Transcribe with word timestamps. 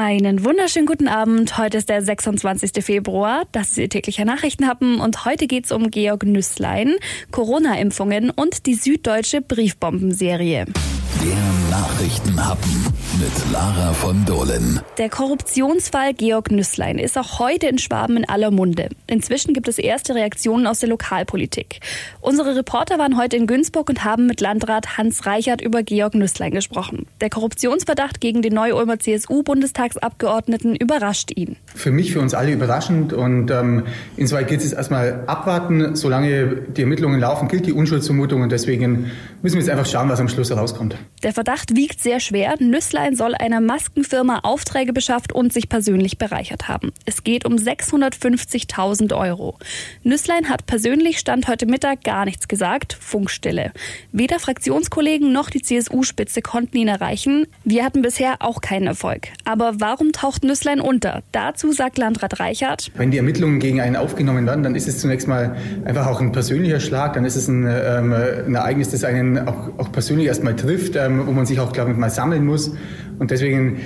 Einen 0.00 0.44
wunderschönen 0.44 0.86
guten 0.86 1.08
Abend. 1.08 1.58
Heute 1.58 1.78
ist 1.78 1.88
der 1.88 2.00
26. 2.00 2.84
Februar. 2.84 3.42
Das 3.50 3.70
ist 3.70 3.78
Ihr 3.78 3.88
täglicher 3.88 4.24
Nachrichtenhappen 4.24 5.00
und 5.00 5.24
heute 5.24 5.48
geht 5.48 5.64
es 5.64 5.72
um 5.72 5.90
Georg 5.90 6.22
Nüsslein, 6.22 6.94
Corona-Impfungen 7.32 8.30
und 8.30 8.66
die 8.66 8.74
süddeutsche 8.74 9.40
Briefbombenserie. 9.40 10.66
Der 10.66 11.67
Nachrichtenhappen 11.70 12.86
mit 13.20 13.52
Lara 13.52 13.92
von 13.92 14.24
Dohlen. 14.24 14.80
Der 14.96 15.08
Korruptionsfall 15.10 16.14
Georg 16.14 16.50
Nüsslein 16.50 16.98
ist 16.98 17.18
auch 17.18 17.38
heute 17.38 17.66
in 17.66 17.78
Schwaben 17.78 18.16
in 18.16 18.28
aller 18.28 18.50
Munde. 18.50 18.88
Inzwischen 19.06 19.52
gibt 19.52 19.68
es 19.68 19.78
erste 19.78 20.14
Reaktionen 20.14 20.66
aus 20.66 20.78
der 20.78 20.88
Lokalpolitik. 20.88 21.80
Unsere 22.20 22.56
Reporter 22.56 22.98
waren 22.98 23.18
heute 23.18 23.36
in 23.36 23.46
Günzburg 23.46 23.88
und 23.90 24.04
haben 24.04 24.26
mit 24.26 24.40
Landrat 24.40 24.96
Hans 24.96 25.26
Reichert 25.26 25.60
über 25.60 25.82
Georg 25.82 26.14
Nüsslein 26.14 26.52
gesprochen. 26.52 27.06
Der 27.20 27.28
Korruptionsverdacht 27.28 28.20
gegen 28.20 28.40
den 28.40 28.54
Neu-Ulmer 28.54 28.98
CSU-Bundestagsabgeordneten 28.98 30.74
überrascht 30.76 31.32
ihn. 31.34 31.56
Für 31.74 31.90
mich, 31.90 32.12
für 32.12 32.20
uns 32.20 32.34
alle 32.34 32.52
überraschend 32.52 33.12
und 33.12 33.50
ähm, 33.50 33.84
insoweit 34.16 34.48
gilt 34.48 34.62
es 34.62 34.72
erstmal 34.72 35.24
abwarten. 35.26 35.96
Solange 35.96 36.62
die 36.68 36.82
Ermittlungen 36.82 37.20
laufen, 37.20 37.48
gilt 37.48 37.66
die 37.66 37.72
Unschuldsvermutung 37.72 38.42
und 38.42 38.52
deswegen 38.52 39.10
müssen 39.42 39.56
wir 39.56 39.60
jetzt 39.60 39.70
einfach 39.70 39.86
schauen, 39.86 40.08
was 40.08 40.20
am 40.20 40.28
Schluss 40.28 40.50
herauskommt. 40.50 40.96
Der 41.22 41.32
Verdacht 41.32 41.57
wiegt 41.70 42.00
sehr 42.02 42.20
schwer. 42.20 42.54
Nüsslein 42.58 43.16
soll 43.16 43.34
einer 43.34 43.60
Maskenfirma 43.60 44.40
Aufträge 44.42 44.92
beschafft 44.92 45.32
und 45.32 45.52
sich 45.52 45.68
persönlich 45.68 46.18
bereichert 46.18 46.68
haben. 46.68 46.92
Es 47.06 47.24
geht 47.24 47.46
um 47.46 47.54
650.000 47.54 49.16
Euro. 49.16 49.56
Nüsslein 50.02 50.48
hat 50.48 50.66
persönlich 50.66 51.18
Stand 51.18 51.48
heute 51.48 51.66
Mittag 51.66 52.04
gar 52.04 52.24
nichts 52.24 52.48
gesagt. 52.48 52.96
Funkstille. 53.00 53.72
Weder 54.12 54.38
Fraktionskollegen 54.38 55.32
noch 55.32 55.48
die 55.48 55.62
CSU-Spitze 55.62 56.42
konnten 56.42 56.76
ihn 56.76 56.88
erreichen. 56.88 57.46
Wir 57.64 57.84
hatten 57.84 58.02
bisher 58.02 58.36
auch 58.40 58.60
keinen 58.60 58.86
Erfolg. 58.86 59.28
Aber 59.44 59.80
warum 59.80 60.12
taucht 60.12 60.44
Nüsslein 60.44 60.80
unter? 60.80 61.22
Dazu 61.32 61.72
sagt 61.72 61.98
Landrat 61.98 62.40
Reichert. 62.40 62.90
Wenn 62.96 63.10
die 63.10 63.16
Ermittlungen 63.16 63.60
gegen 63.60 63.80
einen 63.80 63.96
aufgenommen 63.96 64.46
werden, 64.46 64.62
dann 64.62 64.74
ist 64.74 64.88
es 64.88 64.98
zunächst 64.98 65.26
mal 65.26 65.56
einfach 65.84 66.06
auch 66.06 66.20
ein 66.20 66.32
persönlicher 66.32 66.80
Schlag. 66.80 67.14
Dann 67.14 67.24
ist 67.24 67.36
es 67.36 67.48
ein, 67.48 67.66
ähm, 67.66 68.12
ein 68.12 68.54
Ereignis, 68.54 68.90
das 68.90 69.04
einen 69.04 69.48
auch, 69.48 69.70
auch 69.78 69.90
persönlich 69.90 70.26
erstmal 70.26 70.54
trifft 70.54 70.98
ähm, 70.98 71.26
wo 71.26 71.32
man 71.32 71.46
sich 71.48 71.60
auch, 71.60 71.72
glaube 71.72 71.90
ich, 71.90 71.96
mal 71.96 72.10
sammeln 72.10 72.44
muss. 72.44 72.72
Und 73.18 73.30
deswegen 73.30 73.78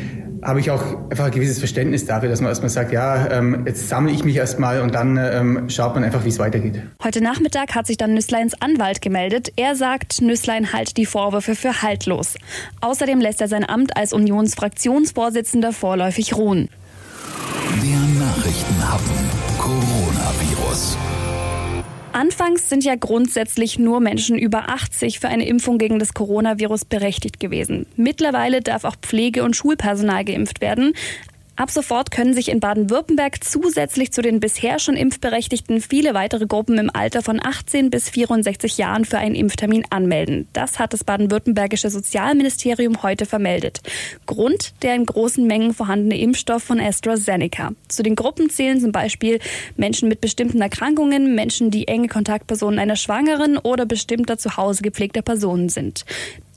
habe 0.43 0.59
ich 0.59 0.71
auch 0.71 0.83
einfach 1.09 1.27
ein 1.27 1.31
gewisses 1.31 1.59
Verständnis 1.59 2.05
dafür, 2.05 2.29
dass 2.29 2.41
man 2.41 2.49
erstmal 2.49 2.69
sagt, 2.69 2.93
ja, 2.93 3.31
ähm, 3.31 3.63
jetzt 3.67 3.89
sammle 3.89 4.13
ich 4.13 4.25
mich 4.25 4.37
erstmal 4.37 4.81
und 4.81 4.95
dann 4.95 5.17
ähm, 5.17 5.69
schaut 5.71 5.95
man 5.95 6.03
einfach, 6.03 6.25
wie 6.25 6.31
es 6.31 6.39
weitergeht. 6.39 6.83
Heute 7.03 7.23
Nachmittag 7.23 7.75
hat 7.75 7.87
sich 7.87 7.97
dann 7.97 8.15
Nüssleins 8.15 8.61
Anwalt 8.61 9.01
gemeldet. 9.01 9.53
Er 9.57 9.77
sagt, 9.77 10.21
Nüsslein 10.21 10.73
halt 10.73 10.97
die 10.97 11.07
Vorwürfe 11.07 11.55
für 11.55 11.83
haltlos. 11.83 12.35
Außerdem 12.81 13.21
lässt 13.21 13.41
er 13.41 13.49
sein 13.49 13.69
Amt 13.69 13.97
als 13.97 14.13
Unionsfraktionsvorsitzender 14.13 15.73
vorläufig 15.73 16.37
ruhen. 16.37 16.69
Der 17.83 18.27
Nachrichtenhappen 18.27 19.17
Coronavirus. 19.59 20.99
Anfangs 22.13 22.69
sind 22.69 22.85
ja 22.85 22.95
grundsätzlich 22.95 23.79
nur 23.79 24.01
Menschen 24.01 24.37
über 24.37 24.69
80 24.69 25.19
für 25.19 25.29
eine 25.29 25.47
Impfung 25.47 25.79
gegen 25.79 25.99
das 25.99 26.13
Coronavirus 26.13 26.85
berechtigt 26.85 27.41
gewesen. 27.41 27.87
Mittlerweile 27.97 28.61
darf 28.61 28.85
auch 28.85 28.97
Pflege- 28.97 29.43
und 29.43 29.57
Schulpersonal 29.57 30.25
geimpft 30.27 30.61
werden. 30.61 30.93
Ab 31.55 31.71
sofort 31.71 32.11
können 32.11 32.33
sich 32.33 32.51
in 32.51 32.61
Baden-Württemberg 32.61 33.45
zusätzlich 33.45 34.11
zu 34.11 34.23
den 34.23 34.41
bisher 34.41 34.79
schon 34.79 34.97
Impfberechtigten 34.97 35.83
viele 35.83 36.15
weitere 36.15 36.47
Gruppen 36.47 36.79
im 36.79 36.91
Alter 36.93 37.21
von 37.21 37.45
18 37.45 37.91
bis 37.91 38.09
64 38.09 38.79
Jahren 38.79 39.05
für 39.05 39.19
einen 39.19 39.35
Impftermin 39.35 39.85
anmelden. 39.91 40.49
Das 40.55 40.79
hat 40.79 40.95
das 40.95 41.05
baden-württembergische 41.05 41.91
Sozialministerium 41.91 43.03
heute 43.03 43.27
vermeldet. 43.27 43.83
Grund 44.25 44.73
der 44.83 44.95
in 44.95 45.05
großen 45.05 45.47
Mengen 45.47 45.75
vorhandene 45.75 46.19
Impfstoff 46.19 46.63
von 46.63 46.81
AstraZeneca. 46.81 47.73
Zu 47.87 48.03
den 48.03 48.17
Gruppen 48.17 48.49
zählen 48.49 48.81
zum 48.81 48.93
Beispiel 48.93 49.39
Menschen 49.77 50.09
mit 50.09 50.23
bestimmten 50.23 50.63
Erkrankungen, 50.63 51.35
Menschen, 51.35 51.71
die 51.71 51.87
enge 51.87 52.09
Kontaktpersonen 52.09 52.79
einer 52.79 52.97
Schwangeren 52.97 53.59
oder 53.59 53.85
bestimmter 53.85 54.39
zu 54.39 54.57
Hause 54.57 54.83
gepflegter 54.83 55.23
Personen 55.23 55.69
sind. 55.69 56.07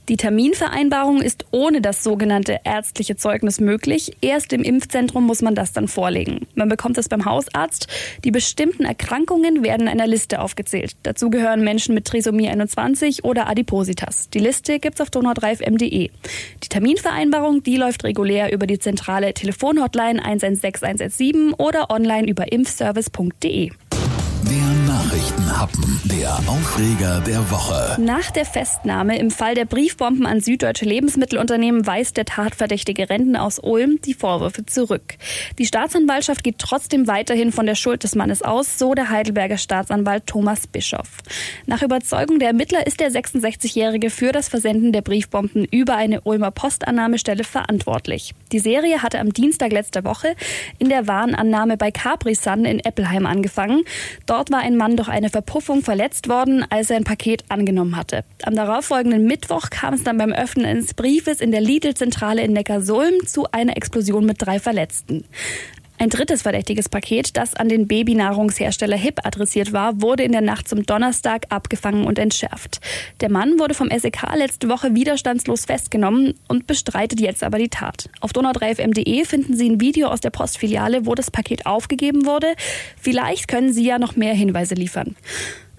Die 0.07 0.17
Terminvereinbarung 0.17 1.21
ist 1.21 1.45
ohne 1.51 1.81
das 1.81 2.03
sogenannte 2.03 2.59
ärztliche 2.63 3.15
Zeugnis 3.15 3.59
möglich. 3.59 4.15
Erst 4.21 4.53
im 4.53 4.61
Impfzentrum 4.61 5.25
muss 5.25 5.41
man 5.41 5.55
das 5.55 5.73
dann 5.73 5.87
vorlegen. 5.87 6.45
Man 6.53 6.69
bekommt 6.69 6.97
es 6.97 7.09
beim 7.09 7.25
Hausarzt. 7.25 7.87
Die 8.23 8.31
bestimmten 8.31 8.85
Erkrankungen 8.85 9.63
werden 9.63 9.83
in 9.83 9.87
einer 9.87 10.07
Liste 10.07 10.41
aufgezählt. 10.41 10.95
Dazu 11.03 11.29
gehören 11.29 11.63
Menschen 11.63 11.95
mit 11.95 12.05
Trisomie 12.05 12.49
21 12.49 13.23
oder 13.23 13.47
Adipositas. 13.47 14.29
Die 14.29 14.39
Liste 14.39 14.79
gibt's 14.79 15.01
auf 15.01 15.09
donau3fm.de. 15.09 16.09
Die 16.63 16.69
Terminvereinbarung, 16.69 17.63
die 17.63 17.77
läuft 17.77 18.03
regulär 18.03 18.53
über 18.53 18.67
die 18.67 18.79
zentrale 18.79 19.33
Telefonhotline 19.33 20.23
116 20.23 20.85
117 20.85 21.53
oder 21.53 21.89
online 21.89 22.27
über 22.27 22.51
impfservice.de. 22.51 23.71
Der 24.49 25.44
Nachrichtenhappen, 25.55 26.01
der 26.05 26.33
Aufreger 26.49 27.21
der 27.21 27.49
Woche. 27.49 28.01
Nach 28.01 28.29
der 28.31 28.45
Festnahme 28.45 29.17
im 29.17 29.31
Fall 29.31 29.55
der 29.55 29.63
Briefbomben 29.65 30.25
an 30.25 30.41
süddeutsche 30.41 30.83
Lebensmittelunternehmen 30.83 31.87
weist 31.87 32.17
der 32.17 32.25
tatverdächtige 32.25 33.09
Renten 33.09 33.37
aus 33.37 33.59
Ulm 33.59 34.01
die 34.03 34.13
Vorwürfe 34.13 34.65
zurück. 34.65 35.15
Die 35.57 35.65
Staatsanwaltschaft 35.65 36.43
geht 36.43 36.59
trotzdem 36.59 37.07
weiterhin 37.07 37.53
von 37.53 37.65
der 37.65 37.75
Schuld 37.75 38.03
des 38.03 38.15
Mannes 38.15 38.41
aus, 38.41 38.77
so 38.77 38.93
der 38.95 39.09
Heidelberger 39.09 39.57
Staatsanwalt 39.57 40.27
Thomas 40.27 40.67
Bischoff. 40.67 41.19
Nach 41.65 41.81
Überzeugung 41.81 42.39
der 42.39 42.49
Ermittler 42.49 42.85
ist 42.85 42.99
der 42.99 43.11
66-Jährige 43.11 44.09
für 44.09 44.33
das 44.33 44.49
Versenden 44.49 44.91
der 44.91 45.01
Briefbomben 45.01 45.65
über 45.65 45.95
eine 45.95 46.21
Ulmer 46.21 46.51
Postannahmestelle 46.51 47.45
verantwortlich. 47.45 48.33
Die 48.51 48.59
Serie 48.59 49.01
hatte 49.01 49.19
am 49.19 49.31
Dienstag 49.31 49.71
letzter 49.71 50.03
Woche 50.03 50.35
in 50.79 50.89
der 50.89 51.07
Warenannahme 51.07 51.77
bei 51.77 51.91
Capri 51.91 52.35
Sun 52.35 52.65
in 52.65 52.79
Eppelheim 52.79 53.25
angefangen. 53.25 53.83
Dort 54.25 54.51
war 54.51 54.59
ein 54.59 54.75
Mann 54.75 54.97
durch 54.97 55.07
eine 55.07 55.29
Verpuffung 55.45 55.83
verletzt 55.83 56.27
worden, 56.27 56.65
als 56.69 56.89
er 56.89 56.97
ein 56.97 57.03
Paket 57.03 57.45
angenommen 57.49 57.95
hatte. 57.95 58.25
Am 58.43 58.55
darauffolgenden 58.55 59.25
Mittwoch 59.25 59.69
kam 59.69 59.93
es 59.93 60.03
dann 60.03 60.17
beim 60.17 60.33
Öffnen 60.33 60.65
eines 60.65 60.95
Briefes 60.95 61.39
in 61.39 61.51
der 61.51 61.61
Lidl-Zentrale 61.61 62.41
in 62.41 62.53
Neckarsulm 62.53 63.25
zu 63.27 63.45
einer 63.51 63.77
Explosion 63.77 64.25
mit 64.25 64.37
drei 64.39 64.59
Verletzten. 64.59 65.23
Ein 65.97 66.09
drittes 66.09 66.41
verdächtiges 66.41 66.89
Paket, 66.89 67.37
das 67.37 67.55
an 67.55 67.69
den 67.69 67.87
Babynahrungshersteller 67.87 68.97
HIP 68.97 69.25
adressiert 69.25 69.71
war, 69.71 70.01
wurde 70.01 70.23
in 70.23 70.33
der 70.33 70.41
Nacht 70.41 70.67
zum 70.67 70.85
Donnerstag 70.85 71.45
abgefangen 71.49 72.05
und 72.05 72.19
entschärft. 72.19 72.81
Der 73.21 73.31
Mann 73.31 73.59
wurde 73.59 73.73
vom 73.73 73.89
SEK 73.89 74.35
letzte 74.35 74.67
Woche 74.67 74.93
widerstandslos 74.93 75.65
festgenommen 75.65 76.33
und 76.49 76.67
bestreitet 76.67 77.21
jetzt 77.21 77.43
aber 77.43 77.59
die 77.59 77.69
Tat. 77.69 78.09
Auf 78.19 78.31
donau3fm.de 78.31 79.25
finden 79.25 79.55
Sie 79.55 79.69
ein 79.69 79.79
Video 79.79 80.09
aus 80.09 80.19
der 80.19 80.31
Postfiliale, 80.31 81.05
wo 81.05 81.15
das 81.15 81.31
Paket 81.31 81.65
aufgegeben 81.65 82.25
wurde. 82.25 82.55
Vielleicht 82.99 83.47
können 83.47 83.71
Sie 83.71 83.85
ja 83.85 83.97
noch 83.97 84.17
mehr 84.17 84.33
Hinweise 84.33 84.75
liefern. 84.75 85.15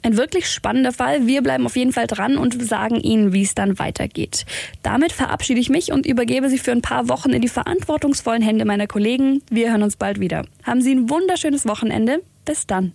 Ein 0.06 0.16
wirklich 0.16 0.48
spannender 0.48 0.92
Fall. 0.92 1.26
Wir 1.26 1.42
bleiben 1.42 1.66
auf 1.66 1.74
jeden 1.74 1.92
Fall 1.92 2.06
dran 2.06 2.38
und 2.38 2.62
sagen 2.62 3.00
Ihnen, 3.00 3.32
wie 3.32 3.42
es 3.42 3.56
dann 3.56 3.80
weitergeht. 3.80 4.46
Damit 4.84 5.10
verabschiede 5.10 5.58
ich 5.58 5.68
mich 5.68 5.90
und 5.90 6.06
übergebe 6.06 6.48
Sie 6.48 6.58
für 6.58 6.70
ein 6.70 6.80
paar 6.80 7.08
Wochen 7.08 7.30
in 7.30 7.42
die 7.42 7.48
verantwortungsvollen 7.48 8.40
Hände 8.40 8.64
meiner 8.64 8.86
Kollegen. 8.86 9.42
Wir 9.50 9.72
hören 9.72 9.82
uns 9.82 9.96
bald 9.96 10.20
wieder. 10.20 10.44
Haben 10.62 10.80
Sie 10.80 10.94
ein 10.94 11.10
wunderschönes 11.10 11.66
Wochenende. 11.66 12.22
Bis 12.44 12.68
dann. 12.68 12.92